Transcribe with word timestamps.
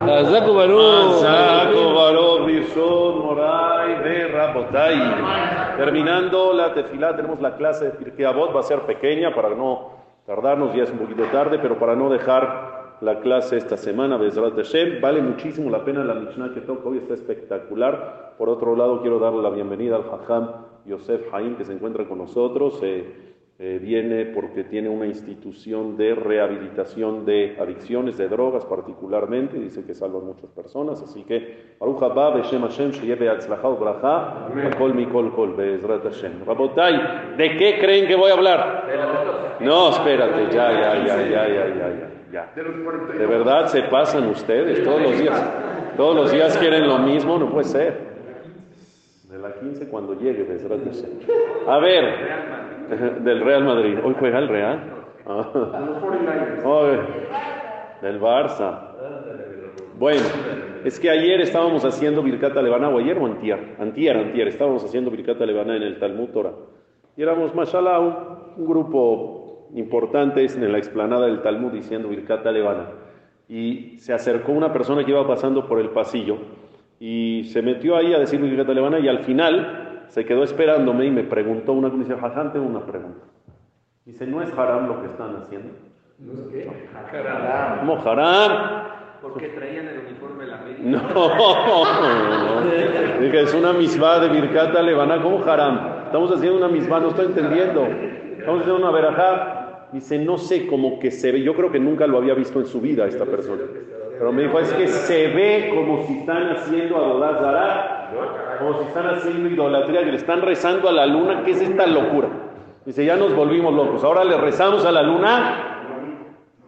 Zaku 0.00 0.54
Baruch. 0.54 1.20
Saco 1.20 1.94
Baruch 1.94 2.46
Rishon 2.46 3.22
Moray 3.22 4.02
de 4.02 4.28
Rabotai. 4.28 5.76
Terminando 5.76 6.54
la 6.54 6.72
tefilá, 6.72 7.14
tenemos 7.14 7.38
la 7.40 7.54
clase 7.56 7.84
de 7.84 7.90
Pirkei 7.90 8.24
Avot, 8.24 8.54
va 8.54 8.60
a 8.60 8.62
ser 8.62 8.80
pequeña 8.86 9.34
para 9.34 9.50
no 9.50 9.90
tardarnos, 10.26 10.74
ya 10.74 10.84
es 10.84 10.90
un 10.90 10.98
poquito 10.98 11.24
tarde, 11.24 11.58
pero 11.58 11.78
para 11.78 11.96
no 11.96 12.08
dejar 12.08 12.96
la 13.02 13.20
clase 13.20 13.58
esta 13.58 13.76
semana, 13.76 14.16
Bezrat 14.16 14.56
Hashem, 14.56 15.02
vale 15.02 15.20
muchísimo 15.20 15.70
la 15.70 15.84
pena 15.84 16.02
la 16.02 16.14
Mishnah 16.14 16.54
que 16.54 16.62
toca 16.62 16.88
hoy, 16.88 16.98
está 16.98 17.12
espectacular. 17.12 18.34
Por 18.38 18.48
otro 18.48 18.76
lado, 18.76 19.02
quiero 19.02 19.18
darle 19.18 19.42
la 19.42 19.50
bienvenida 19.50 19.96
al 19.96 20.04
Hajam 20.10 20.50
Yosef 20.86 21.32
Haim, 21.34 21.56
que 21.56 21.66
se 21.66 21.74
encuentra 21.74 22.06
con 22.06 22.16
nosotros. 22.16 22.78
Eh, 22.82 23.29
eh, 23.62 23.78
viene 23.78 24.24
porque 24.24 24.64
tiene 24.64 24.88
una 24.88 25.04
institución 25.04 25.94
de 25.98 26.14
rehabilitación 26.14 27.26
de 27.26 27.58
adicciones, 27.60 28.16
de 28.16 28.26
drogas 28.26 28.64
particularmente, 28.64 29.58
dice 29.58 29.84
que 29.84 29.92
salvan 29.92 30.24
muchas 30.24 30.48
personas, 30.48 31.02
así 31.02 31.24
que 31.24 31.74
Baruch 31.78 32.02
Haba, 32.02 32.36
Beshem 32.36 32.62
Hashem, 32.62 32.92
Sheyebe 32.92 33.28
Atzlacha 33.28 33.68
Ubraja, 33.68 34.48
Kol 34.78 34.94
Mikol 34.94 35.34
Kol, 35.34 35.52
Bezrat 35.56 36.04
Hashem. 36.04 36.42
Rabotay, 36.46 37.36
¿de 37.36 37.56
qué 37.58 37.78
creen 37.78 38.06
que 38.06 38.16
voy 38.16 38.30
a 38.30 38.32
hablar? 38.32 39.58
No, 39.60 39.90
espérate, 39.90 40.46
ya, 40.54 40.72
ya, 40.72 41.04
ya, 41.04 41.16
ya, 41.28 41.48
ya, 41.48 41.68
ya, 41.68 41.88
ya. 41.90 42.10
ya. 42.32 42.52
De 42.56 43.26
verdad 43.26 43.66
se 43.66 43.82
pasan 43.82 44.26
ustedes 44.28 44.82
todos 44.82 45.02
los 45.02 45.18
días. 45.18 45.52
Todos 45.98 46.16
los 46.16 46.32
días 46.32 46.56
quieren 46.56 46.88
lo 46.88 46.98
mismo, 47.00 47.36
no 47.36 47.50
puede 47.50 47.66
ser. 47.66 48.10
De 49.30 49.38
la 49.38 49.52
15 49.52 49.86
cuando 49.88 50.18
llegue, 50.18 50.44
Bezrat 50.44 50.82
Hashem. 50.82 51.10
A 51.68 51.78
ver. 51.78 52.79
del 53.24 53.40
Real 53.40 53.64
Madrid. 53.64 53.98
Hoy 54.02 54.14
juega 54.18 54.38
el 54.38 54.48
Real. 54.48 54.80
Ah. 55.26 55.48
Hoy, 56.64 56.98
del 58.02 58.20
Barça. 58.20 58.88
Bueno, 59.96 60.22
es 60.84 60.98
que 60.98 61.10
ayer 61.10 61.40
estábamos 61.42 61.84
haciendo 61.84 62.22
Birkata 62.22 62.62
Levana, 62.62 62.88
o 62.88 62.98
ayer 62.98 63.18
o 63.18 63.26
antier, 63.26 63.76
antier, 63.78 64.16
antier, 64.16 64.48
estábamos 64.48 64.84
haciendo 64.84 65.10
Birkata 65.10 65.44
Levana 65.44 65.76
en 65.76 65.82
el 65.82 65.98
Talmud 65.98 66.30
Torah. 66.30 66.52
Y 67.16 67.22
éramos, 67.22 67.54
mashallah, 67.54 68.00
un, 68.00 68.14
un 68.56 68.66
grupo 68.66 69.68
importante 69.74 70.44
en 70.44 70.72
la 70.72 70.78
explanada 70.78 71.26
del 71.26 71.42
Talmud 71.42 71.72
diciendo 71.72 72.08
Birkata 72.08 72.50
Levana. 72.50 72.88
Y 73.48 73.98
se 73.98 74.12
acercó 74.12 74.52
una 74.52 74.72
persona 74.72 75.04
que 75.04 75.10
iba 75.10 75.26
pasando 75.26 75.66
por 75.66 75.80
el 75.80 75.90
pasillo 75.90 76.38
y 76.98 77.44
se 77.44 77.62
metió 77.62 77.96
ahí 77.96 78.12
a 78.14 78.18
decir 78.18 78.40
Birkata 78.40 78.72
Levana 78.72 78.98
y 78.98 79.08
al 79.08 79.20
final 79.20 79.89
se 80.10 80.24
quedó 80.24 80.42
esperándome 80.42 81.06
y 81.06 81.10
me 81.10 81.22
preguntó 81.22 81.72
una 81.72 81.88
dice, 81.88 82.14
Hajam, 82.14 82.52
tengo 82.52 82.66
una 82.66 82.84
pregunta. 82.84 83.24
Dice, 84.04 84.26
¿no 84.26 84.42
es 84.42 84.52
haram 84.58 84.88
lo 84.88 85.00
que 85.00 85.06
están 85.06 85.36
haciendo? 85.36 85.72
¿No 86.18 86.32
es 86.32 86.40
qué? 86.48 86.68
Haram. 87.16 87.78
¿Cómo 87.80 87.96
haram? 88.04 88.82
Porque 89.22 89.48
traían 89.50 89.86
el 89.86 90.00
uniforme 90.06 90.44
de 90.44 90.50
la 90.50 90.58
América. 90.58 90.82
No, 90.82 91.00
no. 91.14 92.60
Dije, 93.20 93.40
es 93.40 93.54
una 93.54 93.72
misbah 93.72 94.18
de 94.18 94.28
Birkata 94.30 94.82
Levana, 94.82 95.22
¿cómo 95.22 95.44
haram? 95.44 96.06
Estamos 96.06 96.32
haciendo 96.32 96.58
una 96.58 96.68
misbah, 96.68 97.00
no 97.00 97.10
estoy 97.10 97.26
entendiendo. 97.26 97.86
Estamos 97.86 98.62
haciendo 98.62 98.82
una 98.82 98.90
verajá. 98.90 99.88
Dice, 99.92 100.18
no 100.18 100.38
sé, 100.38 100.66
como 100.66 100.98
que 100.98 101.10
se 101.10 101.30
ve, 101.30 101.42
yo 101.42 101.54
creo 101.54 101.70
que 101.70 101.78
nunca 101.78 102.06
lo 102.06 102.18
había 102.18 102.34
visto 102.34 102.58
en 102.58 102.66
su 102.66 102.80
vida 102.80 103.06
esta 103.06 103.26
persona. 103.26 103.62
Pero 104.18 104.32
me 104.32 104.42
dijo, 104.42 104.58
es 104.58 104.72
que 104.72 104.88
se 104.88 105.28
ve 105.28 105.72
como 105.74 106.04
si 106.06 106.18
están 106.18 106.50
haciendo 106.50 107.24
a 107.24 107.38
Zara 107.38 107.69
como 108.58 108.78
si 108.78 108.88
están 108.88 109.06
haciendo 109.08 109.48
idolatría, 109.48 110.00
que 110.00 110.10
le 110.10 110.16
están 110.16 110.42
rezando 110.42 110.88
a 110.88 110.92
la 110.92 111.06
luna, 111.06 111.42
¿qué 111.44 111.52
es 111.52 111.60
esta 111.60 111.86
locura? 111.86 112.28
Dice, 112.84 113.04
ya 113.04 113.16
nos 113.16 113.34
volvimos 113.34 113.74
locos, 113.74 114.04
ahora 114.04 114.24
le 114.24 114.36
rezamos 114.36 114.84
a 114.84 114.92
la 114.92 115.02
luna. 115.02 115.66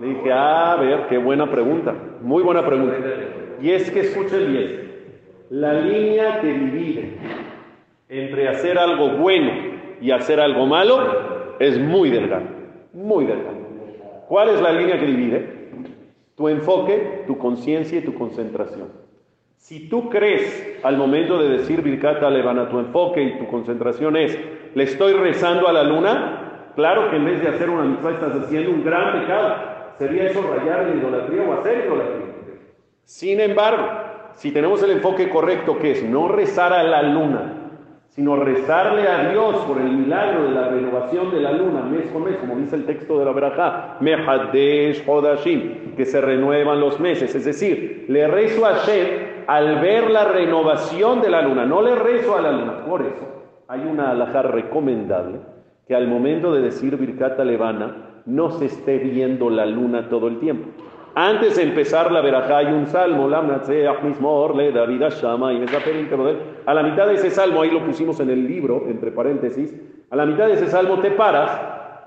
Le 0.00 0.08
dije, 0.08 0.32
ah, 0.32 0.72
a 0.72 0.76
ver, 0.76 1.06
qué 1.08 1.18
buena 1.18 1.50
pregunta, 1.50 1.94
muy 2.20 2.42
buena 2.42 2.64
pregunta. 2.66 2.96
Y 3.60 3.70
es 3.70 3.90
que 3.90 4.00
escuchen 4.00 4.52
bien, 4.52 4.92
la 5.50 5.72
línea 5.74 6.40
que 6.40 6.52
divide 6.52 7.18
entre 8.08 8.48
hacer 8.48 8.78
algo 8.78 9.10
bueno 9.16 9.50
y 10.00 10.10
hacer 10.10 10.40
algo 10.40 10.66
malo 10.66 11.56
es 11.58 11.78
muy 11.78 12.10
delgada, 12.10 12.46
muy 12.92 13.24
delgada. 13.24 13.56
¿Cuál 14.28 14.50
es 14.50 14.60
la 14.60 14.72
línea 14.72 14.98
que 14.98 15.06
divide? 15.06 15.56
Tu 16.36 16.48
enfoque, 16.48 17.24
tu 17.26 17.38
conciencia 17.38 17.98
y 17.98 18.02
tu 18.02 18.12
concentración. 18.14 19.05
Si 19.56 19.88
tú 19.88 20.08
crees 20.08 20.78
al 20.84 20.96
momento 20.96 21.38
de 21.38 21.58
decir 21.58 21.82
Birkata 21.82 22.30
Levana, 22.30 22.68
tu 22.68 22.78
enfoque 22.78 23.22
y 23.22 23.38
tu 23.38 23.46
concentración 23.48 24.16
es, 24.16 24.38
le 24.74 24.84
estoy 24.84 25.14
rezando 25.14 25.66
a 25.66 25.72
la 25.72 25.82
luna, 25.82 26.72
claro 26.76 27.10
que 27.10 27.16
en 27.16 27.24
vez 27.24 27.42
de 27.42 27.48
hacer 27.48 27.70
una 27.70 27.82
mitzvah 27.82 28.12
estás 28.12 28.44
haciendo 28.44 28.70
un 28.70 28.84
gran 28.84 29.20
pecado. 29.20 29.54
¿Sería 29.98 30.24
eso 30.24 30.42
rayar 30.42 30.88
en 30.88 30.98
idolatría 30.98 31.42
o 31.42 31.52
hacer 31.54 31.86
idolatría? 31.86 32.34
Sin 33.04 33.40
embargo, 33.40 33.88
si 34.34 34.52
tenemos 34.52 34.82
el 34.82 34.90
enfoque 34.90 35.30
correcto, 35.30 35.78
que 35.78 35.92
es 35.92 36.04
no 36.04 36.28
rezar 36.28 36.72
a 36.72 36.82
la 36.82 37.02
luna, 37.02 37.56
sino 38.10 38.36
rezarle 38.36 39.08
a 39.08 39.30
Dios 39.30 39.56
por 39.66 39.78
el 39.78 39.90
milagro 39.90 40.44
de 40.44 40.50
la 40.50 40.68
renovación 40.68 41.30
de 41.32 41.40
la 41.40 41.52
luna 41.52 41.82
mes 41.82 42.10
con 42.12 42.24
mes, 42.24 42.36
como 42.36 42.56
dice 42.56 42.76
el 42.76 42.86
texto 42.86 43.18
de 43.18 43.24
la 43.24 43.32
Berajá, 43.32 43.96
Mehadesh 44.00 45.02
Hodashim, 45.06 45.94
que 45.96 46.06
se 46.06 46.20
renuevan 46.20 46.80
los 46.80 47.00
meses. 47.00 47.34
Es 47.34 47.44
decir, 47.44 48.06
le 48.08 48.26
rezo 48.28 48.64
a 48.64 48.84
Shem 48.86 49.25
al 49.46 49.80
ver 49.80 50.10
la 50.10 50.24
renovación 50.24 51.20
de 51.20 51.30
la 51.30 51.42
luna, 51.42 51.64
no 51.64 51.82
le 51.82 51.94
rezo 51.94 52.36
a 52.36 52.40
la 52.40 52.52
luna, 52.52 52.84
por 52.84 53.02
eso 53.02 53.36
hay 53.68 53.80
una 53.80 54.10
alhaja 54.10 54.42
recomendable 54.42 55.40
que 55.86 55.94
al 55.94 56.08
momento 56.08 56.52
de 56.52 56.62
decir 56.62 56.96
Birkata 56.96 57.44
Levana 57.44 58.22
no 58.26 58.50
se 58.50 58.66
esté 58.66 58.98
viendo 58.98 59.50
la 59.50 59.66
luna 59.66 60.08
todo 60.08 60.28
el 60.28 60.38
tiempo. 60.40 60.68
Antes 61.14 61.56
de 61.56 61.62
empezar 61.62 62.12
la 62.12 62.20
verajá 62.20 62.58
hay 62.58 62.66
un 62.66 62.86
salmo, 62.86 63.28
le 63.28 64.72
David 64.72 65.02
Shama 65.10 65.52
y 65.54 65.64
a 66.66 66.74
la 66.74 66.82
mitad 66.82 67.06
de 67.06 67.14
ese 67.14 67.30
salmo, 67.30 67.62
ahí 67.62 67.70
lo 67.70 67.84
pusimos 67.86 68.20
en 68.20 68.30
el 68.30 68.46
libro, 68.46 68.84
entre 68.86 69.12
paréntesis, 69.12 69.74
a 70.10 70.16
la 70.16 70.26
mitad 70.26 70.46
de 70.46 70.54
ese 70.54 70.66
salmo 70.66 70.98
te 70.98 71.12
paras, 71.12 71.58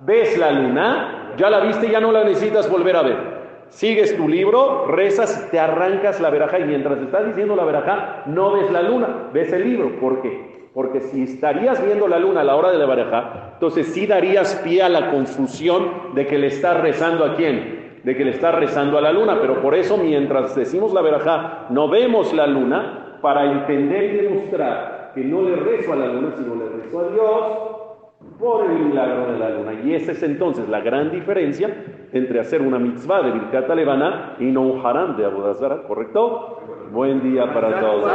ves 0.00 0.38
la 0.38 0.52
luna, 0.52 1.34
ya 1.36 1.50
la 1.50 1.60
viste, 1.60 1.90
ya 1.90 2.00
no 2.00 2.12
la 2.12 2.24
necesitas 2.24 2.70
volver 2.70 2.96
a 2.96 3.02
ver. 3.02 3.41
Sigues 3.72 4.14
tu 4.18 4.28
libro, 4.28 4.86
rezas, 4.86 5.50
te 5.50 5.58
arrancas 5.58 6.20
la 6.20 6.28
verajá 6.28 6.58
y 6.58 6.64
mientras 6.64 6.98
estás 7.00 7.26
diciendo 7.26 7.56
la 7.56 7.64
verajá 7.64 8.22
no 8.26 8.52
ves 8.52 8.70
la 8.70 8.82
luna, 8.82 9.30
ves 9.32 9.50
el 9.50 9.64
libro. 9.64 9.98
¿Por 9.98 10.20
qué? 10.20 10.68
Porque 10.74 11.00
si 11.00 11.22
estarías 11.22 11.82
viendo 11.82 12.06
la 12.06 12.18
luna 12.18 12.42
a 12.42 12.44
la 12.44 12.54
hora 12.54 12.70
de 12.70 12.76
la 12.76 12.84
verajá, 12.84 13.52
entonces 13.54 13.86
sí 13.86 14.06
darías 14.06 14.56
pie 14.62 14.82
a 14.82 14.90
la 14.90 15.10
confusión 15.10 16.14
de 16.14 16.26
que 16.26 16.38
le 16.38 16.48
estás 16.48 16.82
rezando 16.82 17.24
a 17.24 17.34
quién, 17.34 18.00
de 18.04 18.14
que 18.14 18.26
le 18.26 18.32
estás 18.32 18.54
rezando 18.54 18.98
a 18.98 19.00
la 19.00 19.10
luna. 19.10 19.38
Pero 19.40 19.62
por 19.62 19.74
eso 19.74 19.96
mientras 19.96 20.54
decimos 20.54 20.92
la 20.92 21.00
verajá 21.00 21.68
no 21.70 21.88
vemos 21.88 22.34
la 22.34 22.46
luna 22.46 23.18
para 23.22 23.50
entender 23.52 24.04
y 24.04 24.16
demostrar 24.18 25.12
que 25.14 25.24
no 25.24 25.40
le 25.40 25.56
rezo 25.56 25.94
a 25.94 25.96
la 25.96 26.06
luna, 26.08 26.34
sino 26.36 26.56
le 26.56 26.68
rezo 26.68 27.00
a 27.00 27.08
Dios 27.08 27.91
por 28.38 28.70
el 28.70 28.78
milagro 28.78 29.32
de 29.32 29.38
la 29.38 29.50
luna. 29.50 29.72
Y 29.84 29.94
esa 29.94 30.12
es 30.12 30.22
entonces 30.22 30.68
la 30.68 30.80
gran 30.80 31.10
diferencia 31.10 31.68
entre 32.12 32.40
hacer 32.40 32.60
una 32.60 32.78
mitzvah 32.78 33.22
de 33.22 33.32
Birkat 33.32 33.68
Levana 33.70 34.36
y 34.38 34.44
no 34.46 34.62
un 34.62 34.84
haram 34.84 35.16
de 35.16 35.24
Abu 35.24 35.42
¿correcto? 35.86 36.58
Buen 36.90 37.22
día 37.22 37.52
para 37.52 37.80
todos. 37.80 38.10